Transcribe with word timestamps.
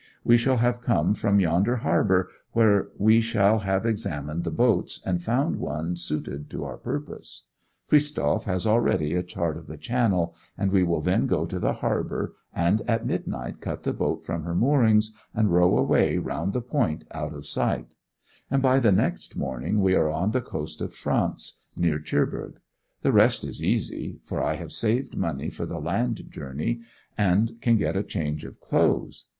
We 0.23 0.35
shall 0.35 0.57
have 0.57 0.81
come 0.81 1.13
from 1.13 1.39
yonder 1.39 1.75
harbour, 1.75 2.31
where 2.53 2.87
we 2.97 3.21
shall 3.21 3.59
have 3.59 3.85
examined 3.85 4.43
the 4.43 4.49
boats, 4.49 4.99
and 5.05 5.21
found 5.21 5.57
one 5.57 5.95
suited 5.95 6.49
to 6.49 6.63
our 6.65 6.77
purpose. 6.77 7.49
Christoph 7.87 8.45
has 8.45 8.65
already 8.65 9.13
a 9.13 9.21
chart 9.21 9.57
of 9.57 9.67
the 9.67 9.77
Channel, 9.77 10.33
and 10.57 10.71
we 10.71 10.81
will 10.81 11.01
then 11.01 11.27
go 11.27 11.45
to 11.45 11.59
the 11.59 11.73
harbour, 11.73 12.33
and 12.51 12.81
at 12.87 13.05
midnight 13.05 13.61
cut 13.61 13.83
the 13.83 13.93
boat 13.93 14.25
from 14.25 14.41
her 14.41 14.55
moorings, 14.55 15.13
and 15.35 15.53
row 15.53 15.77
away 15.77 16.17
round 16.17 16.53
the 16.53 16.63
point 16.63 17.03
out 17.11 17.35
of 17.35 17.45
sight; 17.45 17.93
and 18.49 18.63
by 18.63 18.79
the 18.79 18.91
next 18.91 19.37
morning 19.37 19.83
we 19.83 19.93
are 19.93 20.09
on 20.09 20.31
the 20.31 20.41
coast 20.41 20.81
of 20.81 20.95
France, 20.95 21.59
near 21.75 21.99
Cherbourg. 21.99 22.59
The 23.03 23.11
rest 23.13 23.43
is 23.43 23.63
easy, 23.63 24.17
for 24.23 24.41
I 24.41 24.55
have 24.55 24.71
saved 24.71 25.15
money 25.15 25.51
for 25.51 25.67
the 25.67 25.79
land 25.79 26.23
journey, 26.31 26.81
and 27.19 27.61
can 27.61 27.77
get 27.77 27.95
a 27.95 28.01
change 28.01 28.45
of 28.45 28.59
clothes. 28.59 29.25